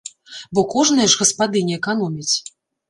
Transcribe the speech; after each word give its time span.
Бо 0.57 0.63
кожная 0.73 1.07
ж 1.15 1.21
гаспадыня 1.21 1.79
эканоміць. 1.83 2.33